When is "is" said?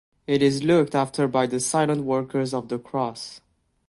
0.41-0.63